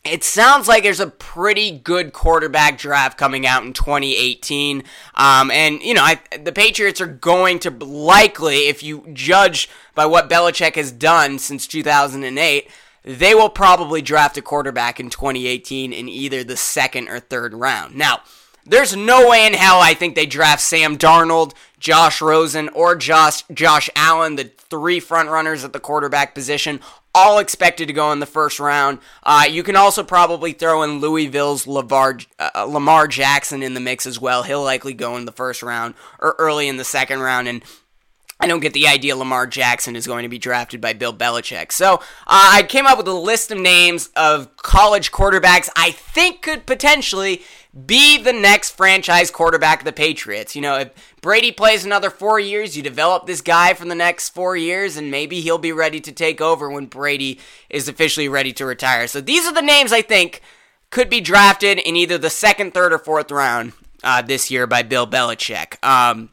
it 0.04 0.24
sounds 0.24 0.68
like 0.68 0.84
there's 0.84 1.00
a 1.00 1.08
pretty 1.08 1.72
good 1.72 2.14
quarterback 2.14 2.78
draft 2.78 3.18
coming 3.18 3.46
out 3.46 3.64
in 3.64 3.74
2018. 3.74 4.84
Um, 5.16 5.52
and, 5.52 5.82
you 5.82 5.94
know, 5.94 6.04
I, 6.04 6.20
the 6.42 6.52
Patriots 6.52 7.02
are 7.02 7.08
going 7.08 7.60
to 7.60 7.72
likely, 7.72 8.68
if 8.68 8.84
you 8.84 9.06
judge 9.14 9.70
by 9.96 10.06
what 10.06 10.30
Belichick 10.30 10.76
has 10.76 10.92
done 10.92 11.40
since 11.40 11.68
2008, 11.68 12.70
they 13.04 13.36
will 13.36 13.50
probably 13.50 14.02
draft 14.02 14.38
a 14.38 14.42
quarterback 14.42 15.00
in 15.00 15.10
2018 15.10 15.94
in 15.94 16.10
either 16.10 16.44
the 16.44 16.58
second 16.58 17.10
or 17.10 17.20
third 17.20 17.54
round. 17.54 17.96
Now, 17.96 18.22
there's 18.66 18.96
no 18.96 19.30
way 19.30 19.46
in 19.48 19.54
hell 19.54 19.80
I 19.80 19.94
think 19.94 20.16
they 20.16 20.26
draft 20.26 20.62
Sam 20.62 20.98
Darnold, 20.98 21.54
Josh 21.80 22.22
Rosen, 22.22 22.70
or 22.70 22.96
Josh 22.96 23.44
Josh 23.54 23.90
Allen, 23.96 24.36
the 24.36 24.46
three 24.70 25.00
front 25.00 25.30
runners 25.30 25.64
at 25.64 25.74
the 25.74 25.80
quarterback 25.80 26.34
position, 26.34 26.80
all 27.14 27.40
expected 27.40 27.88
to 27.88 27.94
go 27.94 28.12
in 28.12 28.20
the 28.20 28.26
first 28.26 28.60
round. 28.60 29.00
Uh, 29.24 29.46
you 29.50 29.64
can 29.64 29.76
also 29.76 30.04
probably 30.04 30.54
throw 30.54 30.84
in 30.84 31.00
Louisville's 31.00 31.66
LeVar, 31.66 32.26
uh, 32.40 32.64
Lamar 32.64 33.08
Jackson 33.08 33.64
in 33.64 33.74
the 33.74 33.80
mix 33.80 34.06
as 34.06 34.20
well. 34.20 34.44
He'll 34.44 34.64
likely 34.64 34.94
go 34.94 35.18
in 35.18 35.26
the 35.26 35.32
first 35.32 35.64
round 35.64 35.96
or 36.20 36.36
early 36.38 36.68
in 36.68 36.78
the 36.78 36.84
second 36.84 37.22
round. 37.22 37.48
And 37.48 37.64
I 38.40 38.46
don't 38.46 38.60
get 38.60 38.74
the 38.74 38.88
idea 38.88 39.16
Lamar 39.16 39.48
Jackson 39.48 39.96
is 39.96 40.06
going 40.06 40.24
to 40.24 40.30
be 40.30 40.38
drafted 40.38 40.80
by 40.80 40.94
Bill 40.94 41.14
Belichick. 41.14 41.72
So 41.72 41.96
uh, 41.96 42.00
I 42.28 42.64
came 42.64 42.86
up 42.86 42.98
with 42.98 43.08
a 43.08 43.14
list 43.14 43.52
of 43.52 43.58
names 43.58 44.10
of 44.16 44.56
college 44.58 45.12
quarterbacks 45.12 45.70
I 45.76 45.92
think 45.92 46.44
could 46.44 46.68
potentially 46.68 47.42
be 47.86 48.18
the 48.18 48.34
next 48.34 48.72
franchise 48.72 49.30
quarterback 49.30 49.80
of 49.80 49.86
the 49.86 49.92
Patriots. 49.92 50.56
You 50.56 50.62
know, 50.62 50.78
if 50.78 51.16
Brady 51.22 51.52
plays 51.52 51.86
another 51.86 52.10
four 52.10 52.40
years, 52.40 52.76
you 52.76 52.82
develop 52.82 53.28
this 53.28 53.42
guy 53.42 53.74
for 53.74 53.86
the 53.86 53.96
next 53.96 54.30
four 54.30 54.56
years, 54.56 54.98
and 54.98 55.12
maybe 55.12 55.42
he'll 55.42 55.58
be 55.58 55.72
ready 55.72 56.00
to 56.02 56.12
take 56.12 56.42
over 56.42 56.70
when 56.70 56.88
Brady 56.88 57.40
is 57.70 57.88
officially 57.88 58.30
ready 58.30 58.54
to 58.54 58.66
retire. 58.66 59.08
So 59.08 59.22
these 59.22 59.46
are 59.46 59.54
the 59.54 59.62
names 59.62 59.94
I 59.94 60.02
think 60.02 60.42
could 60.90 61.10
be 61.10 61.22
drafted 61.22 61.78
in 61.80 61.96
either 61.96 62.18
the 62.18 62.30
second, 62.30 62.74
third, 62.74 62.94
or 62.94 62.98
fourth 62.98 63.32
round 63.32 63.74
uh, 64.04 64.22
this 64.22 64.50
year 64.50 64.66
by 64.66 64.82
Bill 64.84 65.06
Belichick. 65.06 65.84
Um, 65.84 66.30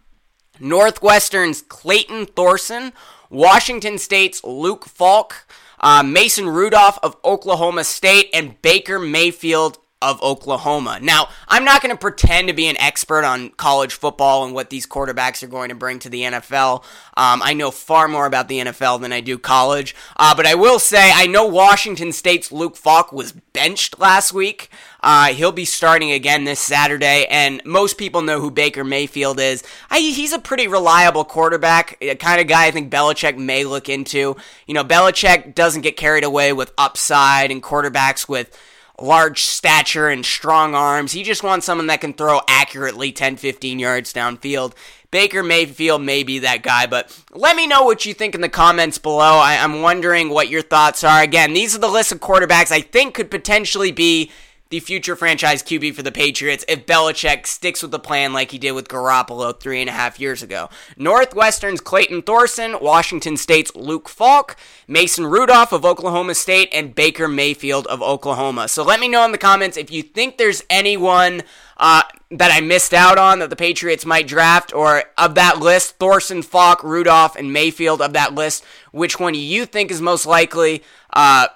Northwestern's 0.60 1.62
Clayton 1.62 2.26
Thorson, 2.26 2.92
Washington 3.28 3.98
State's 3.98 4.42
Luke 4.44 4.84
Falk, 4.86 5.46
uh, 5.80 6.02
Mason 6.02 6.48
Rudolph 6.48 6.98
of 7.02 7.16
Oklahoma 7.24 7.84
State, 7.84 8.30
and 8.32 8.60
Baker 8.62 8.98
Mayfield 8.98 9.78
of 10.04 10.22
Oklahoma. 10.22 10.98
Now, 11.00 11.28
I'm 11.48 11.64
not 11.64 11.82
going 11.82 11.94
to 11.94 11.98
pretend 11.98 12.48
to 12.48 12.54
be 12.54 12.66
an 12.66 12.76
expert 12.78 13.24
on 13.24 13.50
college 13.50 13.94
football 13.94 14.44
and 14.44 14.54
what 14.54 14.70
these 14.70 14.86
quarterbacks 14.86 15.42
are 15.42 15.48
going 15.48 15.70
to 15.70 15.74
bring 15.74 15.98
to 16.00 16.10
the 16.10 16.22
NFL. 16.22 16.84
Um, 17.16 17.40
I 17.42 17.54
know 17.54 17.70
far 17.70 18.06
more 18.06 18.26
about 18.26 18.48
the 18.48 18.60
NFL 18.60 19.00
than 19.00 19.12
I 19.12 19.20
do 19.20 19.38
college. 19.38 19.94
Uh, 20.16 20.34
but 20.34 20.46
I 20.46 20.54
will 20.54 20.78
say, 20.78 21.10
I 21.14 21.26
know 21.26 21.46
Washington 21.46 22.12
State's 22.12 22.52
Luke 22.52 22.76
Falk 22.76 23.12
was 23.12 23.32
benched 23.32 23.98
last 23.98 24.32
week. 24.32 24.68
Uh, 25.00 25.34
he'll 25.34 25.52
be 25.52 25.66
starting 25.66 26.12
again 26.12 26.44
this 26.44 26.60
Saturday, 26.60 27.26
and 27.28 27.60
most 27.66 27.98
people 27.98 28.22
know 28.22 28.40
who 28.40 28.50
Baker 28.50 28.84
Mayfield 28.84 29.38
is. 29.38 29.62
I, 29.90 29.98
he's 30.00 30.32
a 30.32 30.38
pretty 30.38 30.66
reliable 30.66 31.24
quarterback, 31.26 32.02
kind 32.20 32.40
of 32.40 32.46
guy 32.46 32.66
I 32.66 32.70
think 32.70 32.90
Belichick 32.90 33.36
may 33.36 33.64
look 33.64 33.90
into. 33.90 34.36
You 34.66 34.74
know, 34.74 34.82
Belichick 34.82 35.54
doesn't 35.54 35.82
get 35.82 35.98
carried 35.98 36.24
away 36.24 36.54
with 36.54 36.72
upside 36.78 37.50
and 37.50 37.62
quarterbacks 37.62 38.28
with 38.28 38.58
large 39.00 39.42
stature 39.42 40.08
and 40.08 40.24
strong 40.24 40.74
arms. 40.74 41.12
He 41.12 41.22
just 41.22 41.42
wants 41.42 41.66
someone 41.66 41.88
that 41.88 42.00
can 42.00 42.12
throw 42.12 42.40
accurately 42.48 43.12
10, 43.12 43.36
15 43.36 43.78
yards 43.78 44.12
downfield. 44.12 44.72
Baker 45.10 45.44
Mayfield 45.44 46.02
may 46.02 46.24
be 46.24 46.40
that 46.40 46.62
guy, 46.62 46.86
but 46.86 47.16
let 47.32 47.54
me 47.54 47.68
know 47.68 47.84
what 47.84 48.04
you 48.04 48.14
think 48.14 48.34
in 48.34 48.40
the 48.40 48.48
comments 48.48 48.98
below. 48.98 49.38
I, 49.38 49.54
am 49.54 49.80
wondering 49.80 50.30
what 50.30 50.48
your 50.48 50.62
thoughts 50.62 51.04
are. 51.04 51.22
Again, 51.22 51.54
these 51.54 51.74
are 51.74 51.78
the 51.78 51.88
list 51.88 52.10
of 52.10 52.18
quarterbacks 52.18 52.72
I 52.72 52.80
think 52.80 53.14
could 53.14 53.30
potentially 53.30 53.92
be 53.92 54.32
the 54.74 54.80
future 54.80 55.14
franchise 55.14 55.62
QB 55.62 55.94
for 55.94 56.02
the 56.02 56.10
Patriots 56.10 56.64
if 56.66 56.84
Belichick 56.84 57.46
sticks 57.46 57.80
with 57.80 57.92
the 57.92 57.98
plan 58.00 58.32
like 58.32 58.50
he 58.50 58.58
did 58.58 58.72
with 58.72 58.88
Garoppolo 58.88 59.58
three 59.60 59.80
and 59.80 59.88
a 59.88 59.92
half 59.92 60.18
years 60.18 60.42
ago. 60.42 60.68
Northwestern's 60.96 61.80
Clayton 61.80 62.22
Thorson, 62.22 62.78
Washington 62.80 63.36
State's 63.36 63.72
Luke 63.76 64.08
Falk, 64.08 64.56
Mason 64.88 65.26
Rudolph 65.26 65.70
of 65.70 65.84
Oklahoma 65.84 66.34
State, 66.34 66.70
and 66.72 66.92
Baker 66.92 67.28
Mayfield 67.28 67.86
of 67.86 68.02
Oklahoma. 68.02 68.66
So 68.66 68.82
let 68.82 68.98
me 68.98 69.06
know 69.06 69.24
in 69.24 69.30
the 69.30 69.38
comments 69.38 69.76
if 69.76 69.92
you 69.92 70.02
think 70.02 70.38
there's 70.38 70.64
anyone 70.68 71.42
uh, 71.76 72.02
that 72.32 72.50
I 72.50 72.60
missed 72.60 72.92
out 72.92 73.16
on 73.16 73.38
that 73.38 73.50
the 73.50 73.56
Patriots 73.56 74.04
might 74.04 74.26
draft, 74.26 74.74
or 74.74 75.04
of 75.16 75.36
that 75.36 75.60
list, 75.60 76.00
Thorson, 76.00 76.42
Falk, 76.42 76.82
Rudolph, 76.82 77.36
and 77.36 77.52
Mayfield 77.52 78.02
of 78.02 78.12
that 78.14 78.34
list, 78.34 78.64
which 78.90 79.20
one 79.20 79.34
you 79.34 79.66
think 79.66 79.92
is 79.92 80.00
most 80.00 80.26
likely? 80.26 80.82
Uh, 81.12 81.46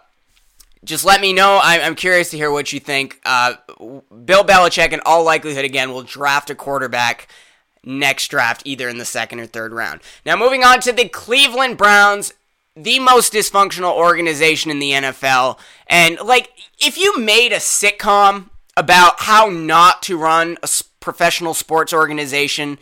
just 0.84 1.04
let 1.04 1.20
me 1.20 1.32
know. 1.32 1.60
I'm, 1.62 1.94
curious 1.94 2.30
to 2.30 2.36
hear 2.36 2.50
what 2.50 2.72
you 2.72 2.80
think. 2.80 3.20
Uh, 3.24 3.54
Bill 4.24 4.44
Belichick, 4.44 4.92
in 4.92 5.00
all 5.04 5.24
likelihood, 5.24 5.64
again, 5.64 5.92
will 5.92 6.02
draft 6.02 6.50
a 6.50 6.54
quarterback 6.54 7.28
next 7.84 8.28
draft, 8.28 8.62
either 8.64 8.88
in 8.88 8.98
the 8.98 9.04
second 9.04 9.40
or 9.40 9.46
third 9.46 9.72
round. 9.72 10.00
Now, 10.24 10.36
moving 10.36 10.62
on 10.62 10.80
to 10.80 10.92
the 10.92 11.08
Cleveland 11.08 11.76
Browns, 11.78 12.32
the 12.76 13.00
most 13.00 13.32
dysfunctional 13.32 13.92
organization 13.92 14.70
in 14.70 14.78
the 14.78 14.92
NFL. 14.92 15.58
And, 15.88 16.18
like, 16.20 16.50
if 16.78 16.96
you 16.96 17.18
made 17.18 17.52
a 17.52 17.56
sitcom 17.56 18.50
about 18.76 19.20
how 19.20 19.48
not 19.48 20.02
to 20.04 20.16
run 20.16 20.56
a 20.62 20.68
professional 21.00 21.54
sports 21.54 21.92
organization, 21.92 22.78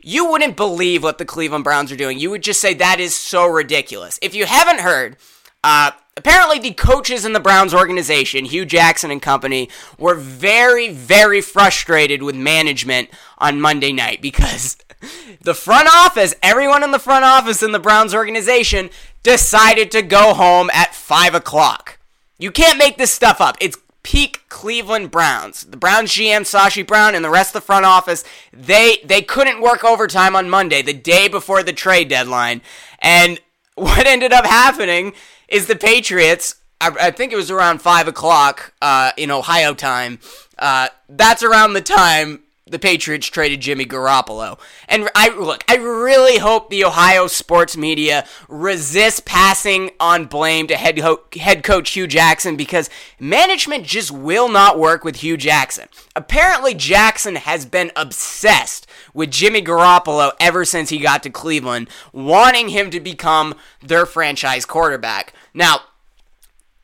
you 0.00 0.28
wouldn't 0.28 0.56
believe 0.56 1.02
what 1.02 1.18
the 1.18 1.24
Cleveland 1.24 1.62
Browns 1.64 1.92
are 1.92 1.96
doing. 1.96 2.18
You 2.18 2.30
would 2.30 2.42
just 2.42 2.60
say 2.60 2.74
that 2.74 2.98
is 2.98 3.14
so 3.14 3.46
ridiculous. 3.46 4.18
If 4.20 4.34
you 4.34 4.46
haven't 4.46 4.80
heard, 4.80 5.16
uh, 5.62 5.92
apparently 6.16 6.58
the 6.58 6.72
coaches 6.72 7.24
in 7.24 7.32
the 7.32 7.40
Browns 7.40 7.74
organization, 7.74 8.44
Hue 8.44 8.64
Jackson 8.64 9.10
and 9.10 9.22
company, 9.22 9.68
were 9.98 10.14
very, 10.14 10.90
very 10.90 11.40
frustrated 11.40 12.22
with 12.22 12.36
management 12.36 13.08
on 13.38 13.60
Monday 13.60 13.92
night 13.92 14.20
because 14.20 14.76
the 15.40 15.54
front 15.54 15.88
office, 15.92 16.34
everyone 16.42 16.82
in 16.82 16.90
the 16.90 16.98
front 16.98 17.24
office 17.24 17.62
in 17.62 17.72
the 17.72 17.78
Browns 17.78 18.14
organization, 18.14 18.90
decided 19.22 19.90
to 19.90 20.02
go 20.02 20.34
home 20.34 20.70
at 20.72 20.94
5 20.94 21.34
o'clock. 21.34 21.98
You 22.38 22.50
can't 22.50 22.78
make 22.78 22.98
this 22.98 23.12
stuff 23.12 23.40
up. 23.40 23.56
It's 23.60 23.78
peak 24.02 24.42
Cleveland 24.48 25.10
Browns. 25.10 25.64
The 25.64 25.76
Browns 25.76 26.10
GM 26.10 26.42
Sashi 26.42 26.86
Brown 26.86 27.14
and 27.14 27.24
the 27.24 27.30
rest 27.30 27.50
of 27.50 27.62
the 27.62 27.66
front 27.66 27.84
office, 27.84 28.24
they 28.52 28.98
they 29.04 29.22
couldn't 29.22 29.60
work 29.60 29.84
overtime 29.84 30.34
on 30.34 30.50
Monday, 30.50 30.82
the 30.82 30.92
day 30.92 31.28
before 31.28 31.62
the 31.62 31.72
trade 31.72 32.08
deadline. 32.08 32.62
And 33.00 33.40
what 33.74 34.06
ended 34.06 34.32
up 34.32 34.44
happening 34.44 35.12
is 35.48 35.66
the 35.66 35.76
Patriots. 35.76 36.56
I, 36.80 36.90
I 37.00 37.10
think 37.10 37.32
it 37.32 37.36
was 37.36 37.50
around 37.50 37.80
five 37.80 38.08
o'clock 38.08 38.72
uh, 38.82 39.12
in 39.16 39.30
Ohio 39.30 39.74
time. 39.74 40.18
Uh, 40.58 40.88
that's 41.08 41.42
around 41.42 41.72
the 41.72 41.80
time 41.80 42.42
the 42.72 42.78
Patriots 42.78 43.26
traded 43.28 43.60
Jimmy 43.60 43.84
Garoppolo. 43.84 44.58
And 44.88 45.08
I 45.14 45.28
look, 45.28 45.62
I 45.68 45.76
really 45.76 46.38
hope 46.38 46.70
the 46.70 46.84
Ohio 46.84 47.26
sports 47.26 47.76
media 47.76 48.26
resists 48.48 49.20
passing 49.20 49.90
on 50.00 50.24
blame 50.24 50.66
to 50.66 50.76
head, 50.76 50.98
ho- 50.98 51.22
head 51.38 51.62
coach 51.62 51.90
Hue 51.90 52.06
Jackson 52.06 52.56
because 52.56 52.90
management 53.20 53.84
just 53.84 54.10
will 54.10 54.48
not 54.48 54.78
work 54.78 55.04
with 55.04 55.16
Hue 55.16 55.36
Jackson. 55.36 55.88
Apparently, 56.16 56.74
Jackson 56.74 57.36
has 57.36 57.66
been 57.66 57.92
obsessed 57.94 58.86
with 59.14 59.30
Jimmy 59.30 59.62
Garoppolo 59.62 60.32
ever 60.40 60.64
since 60.64 60.88
he 60.88 60.98
got 60.98 61.22
to 61.22 61.30
Cleveland, 61.30 61.88
wanting 62.12 62.70
him 62.70 62.90
to 62.90 63.00
become 63.00 63.54
their 63.82 64.06
franchise 64.06 64.64
quarterback. 64.64 65.34
Now, 65.52 65.80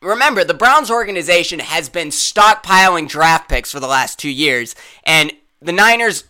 remember, 0.03 0.45
the 0.45 0.55
Browns 0.55 0.91
organization 0.91 1.61
has 1.61 1.89
been 1.89 2.09
stockpiling 2.09 3.09
draft 3.09 3.49
picks 3.49 3.73
for 3.73 3.81
the 3.81 3.87
last 3.87 4.19
two 4.19 4.31
years, 4.31 4.75
and 5.05 5.33
the 5.61 5.73
Niners 5.73 6.25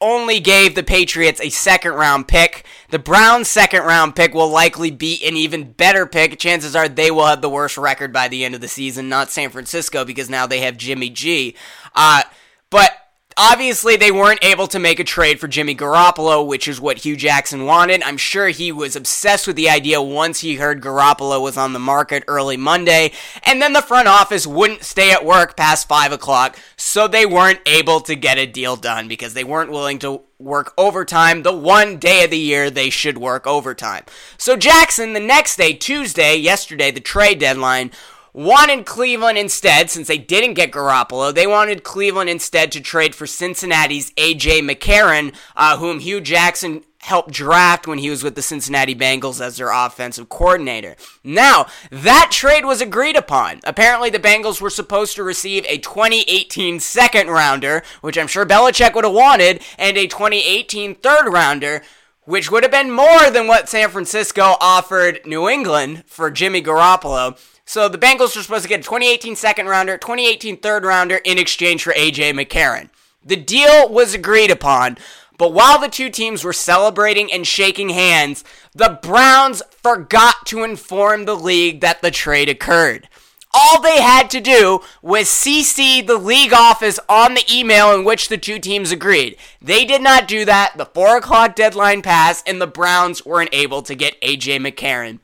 only 0.00 0.40
gave 0.40 0.74
the 0.74 0.82
Patriots 0.82 1.40
a 1.40 1.48
second 1.48 1.92
round 1.92 2.26
pick. 2.26 2.66
The 2.90 2.98
Browns' 2.98 3.48
second 3.48 3.82
round 3.82 4.16
pick 4.16 4.34
will 4.34 4.48
likely 4.48 4.90
be 4.90 5.24
an 5.24 5.36
even 5.36 5.72
better 5.72 6.06
pick. 6.06 6.38
Chances 6.38 6.74
are 6.74 6.88
they 6.88 7.10
will 7.10 7.26
have 7.26 7.40
the 7.40 7.48
worst 7.48 7.78
record 7.78 8.12
by 8.12 8.28
the 8.28 8.44
end 8.44 8.54
of 8.54 8.60
the 8.60 8.68
season, 8.68 9.08
not 9.08 9.30
San 9.30 9.50
Francisco, 9.50 10.04
because 10.04 10.28
now 10.28 10.46
they 10.46 10.60
have 10.60 10.76
Jimmy 10.76 11.08
G. 11.08 11.54
Uh, 11.94 12.22
but 12.68 12.90
Obviously, 13.36 13.96
they 13.96 14.10
weren't 14.10 14.44
able 14.44 14.66
to 14.66 14.78
make 14.78 15.00
a 15.00 15.04
trade 15.04 15.40
for 15.40 15.48
Jimmy 15.48 15.74
Garoppolo, 15.74 16.46
which 16.46 16.68
is 16.68 16.80
what 16.80 16.98
Hue 16.98 17.16
Jackson 17.16 17.64
wanted. 17.64 18.02
I'm 18.02 18.16
sure 18.16 18.48
he 18.48 18.72
was 18.72 18.96
obsessed 18.96 19.46
with 19.46 19.56
the 19.56 19.70
idea 19.70 20.02
once 20.02 20.40
he 20.40 20.56
heard 20.56 20.82
Garoppolo 20.82 21.40
was 21.40 21.56
on 21.56 21.72
the 21.72 21.78
market 21.78 22.24
early 22.28 22.56
Monday, 22.56 23.12
and 23.44 23.62
then 23.62 23.72
the 23.72 23.82
front 23.82 24.08
office 24.08 24.46
wouldn't 24.46 24.84
stay 24.84 25.12
at 25.12 25.24
work 25.24 25.56
past 25.56 25.88
5 25.88 26.12
o'clock, 26.12 26.58
so 26.76 27.08
they 27.08 27.24
weren't 27.24 27.60
able 27.66 28.00
to 28.00 28.14
get 28.14 28.38
a 28.38 28.46
deal 28.46 28.76
done 28.76 29.08
because 29.08 29.34
they 29.34 29.44
weren't 29.44 29.70
willing 29.70 29.98
to 30.00 30.22
work 30.38 30.72
overtime 30.76 31.42
the 31.42 31.52
one 31.52 31.98
day 31.98 32.24
of 32.24 32.30
the 32.30 32.38
year 32.38 32.68
they 32.68 32.90
should 32.90 33.16
work 33.16 33.46
overtime. 33.46 34.04
So 34.36 34.56
Jackson, 34.56 35.12
the 35.12 35.20
next 35.20 35.56
day, 35.56 35.72
Tuesday, 35.72 36.36
yesterday, 36.36 36.90
the 36.90 37.00
trade 37.00 37.38
deadline, 37.38 37.92
wanted 38.32 38.86
Cleveland 38.86 39.38
instead, 39.38 39.90
since 39.90 40.08
they 40.08 40.18
didn't 40.18 40.54
get 40.54 40.72
Garoppolo, 40.72 41.34
they 41.34 41.46
wanted 41.46 41.84
Cleveland 41.84 42.30
instead 42.30 42.72
to 42.72 42.80
trade 42.80 43.14
for 43.14 43.26
Cincinnati's 43.26 44.12
A.J. 44.16 44.62
McCarron, 44.62 45.34
uh, 45.56 45.76
whom 45.78 46.00
Hue 46.00 46.20
Jackson 46.20 46.84
helped 46.98 47.32
draft 47.32 47.86
when 47.86 47.98
he 47.98 48.08
was 48.08 48.22
with 48.22 48.36
the 48.36 48.42
Cincinnati 48.42 48.94
Bengals 48.94 49.40
as 49.40 49.56
their 49.56 49.72
offensive 49.72 50.28
coordinator. 50.28 50.94
Now, 51.24 51.66
that 51.90 52.28
trade 52.30 52.64
was 52.64 52.80
agreed 52.80 53.16
upon. 53.16 53.60
Apparently, 53.64 54.08
the 54.08 54.20
Bengals 54.20 54.60
were 54.60 54.70
supposed 54.70 55.16
to 55.16 55.24
receive 55.24 55.64
a 55.66 55.78
2018 55.78 56.78
second 56.78 57.28
rounder, 57.28 57.82
which 58.02 58.16
I'm 58.16 58.28
sure 58.28 58.46
Belichick 58.46 58.94
would 58.94 59.04
have 59.04 59.12
wanted, 59.12 59.62
and 59.78 59.96
a 59.96 60.06
2018 60.06 60.94
third 60.96 61.30
rounder 61.30 61.82
which 62.24 62.52
would 62.52 62.62
have 62.62 62.70
been 62.70 62.90
more 62.90 63.30
than 63.32 63.48
what 63.48 63.68
San 63.68 63.88
Francisco 63.88 64.54
offered 64.60 65.18
New 65.26 65.48
England 65.48 66.04
for 66.06 66.30
Jimmy 66.30 66.62
Garoppolo. 66.62 67.36
So 67.64 67.88
the 67.88 67.98
Bengals 67.98 68.36
were 68.36 68.42
supposed 68.42 68.64
to 68.64 68.68
get 68.68 68.80
a 68.80 68.82
2018 68.82 69.36
second 69.36 69.66
rounder, 69.66 69.96
2018 69.96 70.58
third 70.58 70.84
rounder 70.84 71.16
in 71.24 71.38
exchange 71.38 71.82
for 71.84 71.92
AJ 71.92 72.32
McCarron. 72.32 72.90
The 73.24 73.36
deal 73.36 73.88
was 73.88 74.14
agreed 74.14 74.50
upon, 74.50 74.98
but 75.38 75.52
while 75.52 75.80
the 75.80 75.88
two 75.88 76.10
teams 76.10 76.44
were 76.44 76.52
celebrating 76.52 77.32
and 77.32 77.46
shaking 77.46 77.90
hands, 77.90 78.44
the 78.74 78.98
Browns 79.02 79.62
forgot 79.70 80.44
to 80.46 80.64
inform 80.64 81.24
the 81.24 81.36
league 81.36 81.80
that 81.80 82.02
the 82.02 82.10
trade 82.10 82.48
occurred. 82.48 83.08
all 83.54 83.80
they 83.80 84.00
had 84.00 84.30
to 84.30 84.40
do 84.40 84.80
was 85.02 85.26
CC 85.28 86.06
the 86.06 86.16
league 86.16 86.52
office 86.52 86.98
on 87.08 87.34
the 87.34 87.44
email 87.52 87.92
in 87.94 88.04
which 88.04 88.28
the 88.28 88.38
two 88.38 88.58
teams 88.58 88.90
agreed. 88.90 89.36
They 89.60 89.84
did 89.84 90.02
not 90.02 90.26
do 90.26 90.44
that. 90.46 90.76
The 90.76 90.86
4 90.86 91.18
o'clock 91.18 91.54
deadline 91.54 92.02
passed, 92.02 92.48
and 92.48 92.60
the 92.60 92.66
Browns 92.66 93.26
weren't 93.26 93.52
able 93.52 93.82
to 93.82 93.94
get 93.94 94.16
A.J. 94.22 94.58
McCarron. 94.58 95.18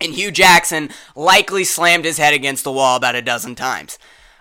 And 0.00 0.14
Hue 0.14 0.30
Jackson 0.30 0.90
likely 1.16 1.64
slammed 1.64 2.04
his 2.04 2.18
head 2.18 2.34
against 2.34 2.64
the 2.64 2.72
wall 2.72 2.96
about 2.96 3.16
a 3.16 3.22
dozen 3.22 3.54
times. 3.54 3.98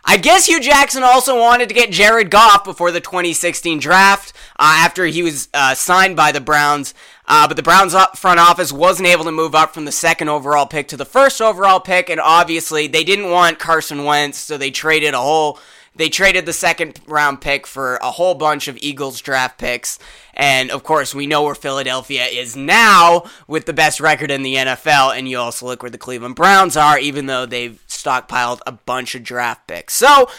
I 0.10 0.16
guess 0.16 0.46
Hue 0.46 0.62
Jackson 0.62 1.04
also 1.04 1.38
wanted 1.38 1.68
to 1.68 1.76
get 1.76 1.92
Jared 1.92 2.32
Goff 2.32 2.64
before 2.64 2.92
the 2.92 3.02
2016 3.02 3.80
draft 3.80 4.32
uh, 4.58 4.76
after 4.78 5.06
he 5.06 5.22
was 5.22 5.50
uh, 5.54 5.74
signed 5.76 6.16
by 6.16 6.32
the 6.32 6.40
Browns. 6.40 6.94
Uh, 7.28 7.46
but 7.46 7.58
the 7.58 7.64
Browns 7.64 7.94
front 8.16 8.40
office 8.40 8.72
wasn't 8.72 9.10
able 9.10 9.26
to 9.26 9.34
move 9.34 9.54
up 9.54 9.74
from 9.74 9.84
the 9.84 9.92
second 9.92 10.30
overall 10.30 10.66
pick 10.66 10.88
to 10.88 10.98
the 10.98 11.04
first 11.04 11.42
overall 11.42 11.82
pick, 11.82 12.10
and 12.10 12.22
obviously 12.22 12.88
they 12.88 13.04
didn't 13.04 13.30
want 13.30 13.60
Carson 13.60 14.06
Wentz, 14.06 14.38
so 14.38 14.58
they 14.58 14.72
traded 14.72 15.14
a 15.14 15.20
whole 15.20 15.60
they 15.98 16.10
traded 16.10 16.46
the 16.46 16.54
second 16.54 17.00
round 17.08 17.42
pick 17.42 17.68
for 17.68 17.96
a 17.98 18.12
whole 18.12 18.36
bunch 18.36 18.68
of 18.68 18.78
Eagles 18.78 19.20
draft 19.22 19.58
picks. 19.58 20.00
And 20.34 20.70
of 20.72 20.84
course, 20.84 21.16
we 21.16 21.28
know 21.28 21.44
where 21.44 21.56
Philadelphia 21.56 22.26
is 22.26 22.56
now 22.56 23.24
with 23.48 23.66
the 23.66 23.74
best 23.74 24.00
record 24.00 24.32
in 24.32 24.44
the 24.44 24.56
NFL. 24.56 25.18
And 25.18 25.28
you 25.28 25.40
also 25.40 25.66
look 25.66 25.82
where 25.82 25.90
the 25.90 25.98
Cleveland 25.98 26.36
Browns 26.36 26.78
are, 26.78 27.00
even 27.00 27.26
though 27.26 27.46
they've 27.46 27.84
stockpiled 27.88 28.60
a 28.66 28.72
bunch 28.72 29.16
of 29.16 29.24
draft 29.24 29.68
picks. 29.68 29.94
So 29.94 30.30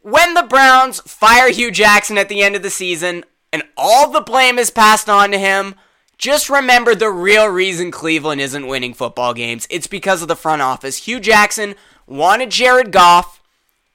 when 0.00 0.34
the 0.34 0.42
Browns 0.42 1.00
fire 1.00 1.50
Hue 1.50 1.70
Jackson 1.70 2.18
at 2.18 2.28
the 2.28 2.42
end 2.42 2.56
of 2.56 2.62
the 2.62 2.70
season 2.70 3.24
and 3.52 3.62
all 3.76 4.10
the 4.10 4.20
blame 4.20 4.58
is 4.58 4.70
passed 4.70 5.08
on 5.08 5.30
to 5.30 5.38
him, 5.38 5.74
just 6.16 6.50
remember 6.50 6.94
the 6.94 7.10
real 7.10 7.46
reason 7.46 7.90
Cleveland 7.90 8.40
isn't 8.40 8.66
winning 8.66 8.92
football 8.92 9.34
games. 9.34 9.66
It's 9.70 9.86
because 9.86 10.20
of 10.20 10.28
the 10.28 10.34
front 10.34 10.62
office. 10.62 11.04
Hue 11.04 11.20
Jackson 11.20 11.74
wanted 12.06 12.50
Jared 12.50 12.90
Goff. 12.90 13.37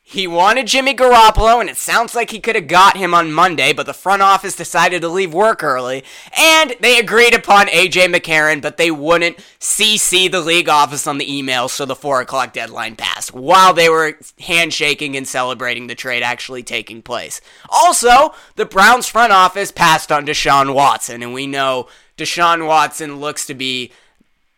He 0.06 0.28
wanted 0.28 0.68
Jimmy 0.68 0.94
Garoppolo, 0.94 1.62
and 1.62 1.70
it 1.70 1.78
sounds 1.78 2.14
like 2.14 2.30
he 2.30 2.42
could 2.42 2.56
have 2.56 2.68
got 2.68 2.98
him 2.98 3.14
on 3.14 3.32
Monday, 3.32 3.72
but 3.72 3.86
the 3.86 3.94
front 3.94 4.22
office 4.22 4.54
decided 4.54 5.02
to 5.02 5.08
leave 5.08 5.34
work 5.34 5.64
early. 5.64 6.04
And 6.38 6.76
they 6.82 7.00
agreed 7.00 7.34
upon 7.34 7.68
AJ 7.68 8.14
McCarron, 8.14 8.62
but 8.62 8.76
they 8.76 8.92
wouldn't 8.92 9.38
CC 9.62 10.30
the 10.30 10.42
league 10.42 10.68
office 10.68 11.08
on 11.08 11.20
the 11.20 11.36
email, 11.38 11.70
so 11.70 11.86
the 11.86 11.96
4 11.96 12.20
o'clock 12.20 12.52
deadline 12.52 12.98
passed 12.98 13.34
while 13.34 13.74
they 13.74 13.88
were 13.88 14.20
handshaking 14.42 15.16
and 15.16 15.26
celebrating 15.28 15.88
the 15.88 15.96
trade 15.96 16.22
actually 16.22 16.64
taking 16.64 17.02
place. 17.02 17.40
Also, 17.70 18.36
the 18.56 18.66
Browns 18.66 19.08
front 19.08 19.32
office 19.32 19.72
passed 19.72 20.12
on 20.12 20.26
Deshaun 20.26 20.76
Watson, 20.76 21.24
and 21.24 21.34
we 21.34 21.48
know 21.48 21.88
Deshaun 22.18 22.68
Watson 22.68 23.22
looks 23.22 23.46
to 23.46 23.54
be 23.54 23.92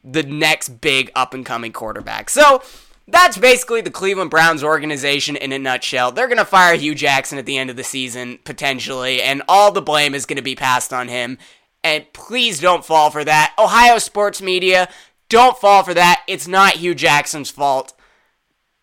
the 0.03 0.23
next 0.23 0.81
big 0.81 1.11
up 1.15 1.33
and 1.35 1.45
coming 1.45 1.71
quarterback. 1.71 2.29
So, 2.31 2.63
that's 3.07 3.37
basically 3.37 3.81
the 3.81 3.91
Cleveland 3.91 4.31
Browns 4.31 4.63
organization 4.63 5.35
in 5.35 5.51
a 5.51 5.59
nutshell. 5.59 6.11
They're 6.11 6.27
going 6.27 6.37
to 6.37 6.45
fire 6.45 6.75
Hue 6.75 6.95
Jackson 6.95 7.37
at 7.37 7.45
the 7.45 7.57
end 7.57 7.69
of 7.69 7.75
the 7.75 7.83
season, 7.83 8.39
potentially, 8.43 9.21
and 9.21 9.43
all 9.47 9.71
the 9.71 9.81
blame 9.81 10.15
is 10.15 10.25
going 10.25 10.37
to 10.37 10.41
be 10.41 10.55
passed 10.55 10.91
on 10.91 11.07
him. 11.07 11.37
And 11.83 12.11
please 12.13 12.59
don't 12.59 12.83
fall 12.83 13.11
for 13.11 13.23
that. 13.23 13.53
Ohio 13.59 13.99
sports 13.99 14.41
media, 14.41 14.89
don't 15.29 15.57
fall 15.57 15.83
for 15.83 15.93
that. 15.93 16.23
It's 16.27 16.47
not 16.47 16.73
Hue 16.73 16.95
Jackson's 16.95 17.51
fault. 17.51 17.93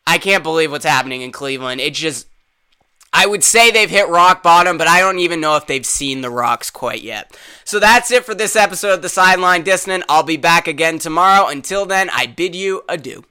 I 0.07 0.19
can't 0.19 0.45
believe 0.45 0.71
what's 0.71 0.85
happening 0.85 1.23
in 1.23 1.33
Cleveland. 1.33 1.81
It's 1.81 1.99
just, 1.99 2.29
I 3.13 3.27
would 3.27 3.45
say 3.45 3.71
they've 3.71 3.91
hit 3.91 4.09
rock 4.09 4.43
bottom, 4.43 4.79
but 4.79 4.89
I 4.89 5.01
don't 5.01 5.19
even 5.19 5.41
know 5.41 5.57
if 5.57 5.67
they've 5.67 5.85
seen 5.85 6.23
the 6.23 6.31
rocks 6.31 6.71
quite 6.71 7.03
yet. 7.03 7.37
So 7.65 7.79
that's 7.79 8.11
it 8.11 8.25
for 8.25 8.35
this 8.35 8.57
episode 8.57 8.95
of 8.95 9.03
the 9.03 9.09
Sideline 9.09 9.63
Dissonant. 9.63 10.05
I'll 10.09 10.23
be 10.23 10.39
back 10.39 10.67
again 10.67 10.99
tomorrow. 10.99 11.47
Until 11.47 11.85
then, 11.85 12.09
I 12.11 12.27
bid 12.27 12.55
you 12.55 12.83
adieu. 12.89 13.25